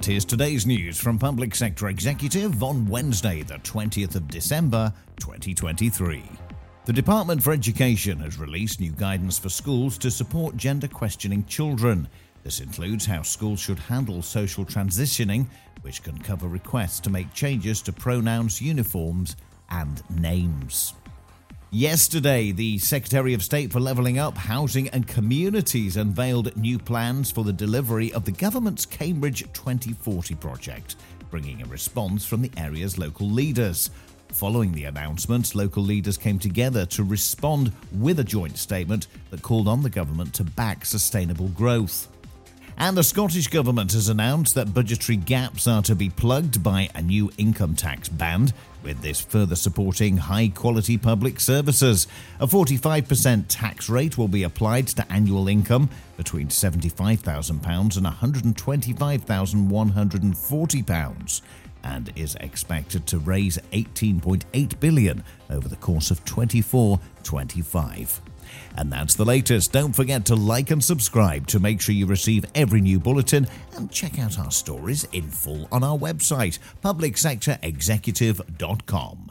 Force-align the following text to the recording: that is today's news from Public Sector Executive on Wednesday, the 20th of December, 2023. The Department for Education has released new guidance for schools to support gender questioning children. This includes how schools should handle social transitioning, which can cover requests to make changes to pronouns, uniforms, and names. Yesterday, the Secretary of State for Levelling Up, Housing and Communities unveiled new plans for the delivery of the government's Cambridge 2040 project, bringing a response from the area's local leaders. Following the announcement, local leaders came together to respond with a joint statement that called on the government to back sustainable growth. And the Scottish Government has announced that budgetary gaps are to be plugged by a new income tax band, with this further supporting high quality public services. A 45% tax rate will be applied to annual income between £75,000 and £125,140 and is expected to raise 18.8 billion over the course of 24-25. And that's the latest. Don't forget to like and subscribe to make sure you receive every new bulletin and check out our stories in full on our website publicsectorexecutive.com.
that 0.00 0.08
is 0.12 0.24
today's 0.24 0.64
news 0.64 0.98
from 0.98 1.18
Public 1.18 1.54
Sector 1.54 1.86
Executive 1.88 2.62
on 2.62 2.88
Wednesday, 2.88 3.42
the 3.42 3.56
20th 3.56 4.14
of 4.14 4.28
December, 4.28 4.90
2023. 5.18 6.22
The 6.86 6.92
Department 6.94 7.42
for 7.42 7.52
Education 7.52 8.18
has 8.20 8.38
released 8.38 8.80
new 8.80 8.92
guidance 8.92 9.38
for 9.38 9.50
schools 9.50 9.98
to 9.98 10.10
support 10.10 10.56
gender 10.56 10.88
questioning 10.88 11.44
children. 11.44 12.08
This 12.44 12.60
includes 12.60 13.04
how 13.04 13.20
schools 13.20 13.60
should 13.60 13.78
handle 13.78 14.22
social 14.22 14.64
transitioning, 14.64 15.44
which 15.82 16.02
can 16.02 16.16
cover 16.18 16.48
requests 16.48 17.00
to 17.00 17.10
make 17.10 17.34
changes 17.34 17.82
to 17.82 17.92
pronouns, 17.92 18.58
uniforms, 18.62 19.36
and 19.68 20.02
names. 20.18 20.94
Yesterday, 21.72 22.50
the 22.50 22.78
Secretary 22.78 23.32
of 23.32 23.44
State 23.44 23.70
for 23.72 23.78
Levelling 23.78 24.18
Up, 24.18 24.36
Housing 24.36 24.88
and 24.88 25.06
Communities 25.06 25.96
unveiled 25.96 26.56
new 26.56 26.80
plans 26.80 27.30
for 27.30 27.44
the 27.44 27.52
delivery 27.52 28.12
of 28.12 28.24
the 28.24 28.32
government's 28.32 28.84
Cambridge 28.84 29.44
2040 29.52 30.34
project, 30.34 30.96
bringing 31.30 31.62
a 31.62 31.66
response 31.66 32.24
from 32.26 32.42
the 32.42 32.50
area's 32.56 32.98
local 32.98 33.30
leaders. 33.30 33.90
Following 34.30 34.72
the 34.72 34.82
announcement, 34.86 35.54
local 35.54 35.84
leaders 35.84 36.18
came 36.18 36.40
together 36.40 36.84
to 36.86 37.04
respond 37.04 37.70
with 37.92 38.18
a 38.18 38.24
joint 38.24 38.58
statement 38.58 39.06
that 39.30 39.42
called 39.42 39.68
on 39.68 39.80
the 39.84 39.90
government 39.90 40.34
to 40.34 40.42
back 40.42 40.84
sustainable 40.84 41.48
growth. 41.50 42.08
And 42.80 42.96
the 42.96 43.02
Scottish 43.04 43.46
Government 43.48 43.92
has 43.92 44.08
announced 44.08 44.54
that 44.54 44.72
budgetary 44.72 45.16
gaps 45.16 45.66
are 45.68 45.82
to 45.82 45.94
be 45.94 46.08
plugged 46.08 46.62
by 46.62 46.88
a 46.94 47.02
new 47.02 47.30
income 47.36 47.74
tax 47.76 48.08
band, 48.08 48.54
with 48.82 49.02
this 49.02 49.20
further 49.20 49.54
supporting 49.54 50.16
high 50.16 50.48
quality 50.48 50.96
public 50.96 51.38
services. 51.40 52.06
A 52.40 52.46
45% 52.46 53.44
tax 53.48 53.90
rate 53.90 54.16
will 54.16 54.28
be 54.28 54.44
applied 54.44 54.86
to 54.88 55.12
annual 55.12 55.46
income 55.46 55.90
between 56.16 56.48
£75,000 56.48 57.98
and 57.98 58.06
£125,140 58.56 61.40
and 61.82 62.12
is 62.16 62.34
expected 62.40 63.06
to 63.08 63.18
raise 63.18 63.58
18.8 63.72 64.80
billion 64.80 65.22
over 65.48 65.68
the 65.68 65.76
course 65.76 66.10
of 66.10 66.22
24-25. 66.24 68.20
And 68.76 68.92
that's 68.92 69.14
the 69.14 69.24
latest. 69.24 69.70
Don't 69.72 69.92
forget 69.92 70.24
to 70.26 70.34
like 70.34 70.70
and 70.72 70.82
subscribe 70.84 71.46
to 71.48 71.60
make 71.60 71.80
sure 71.80 71.94
you 71.94 72.06
receive 72.06 72.46
every 72.54 72.80
new 72.80 72.98
bulletin 72.98 73.46
and 73.76 73.90
check 73.92 74.18
out 74.18 74.38
our 74.38 74.50
stories 74.50 75.04
in 75.12 75.28
full 75.30 75.68
on 75.70 75.84
our 75.84 75.96
website 75.98 76.58
publicsectorexecutive.com. 76.82 79.29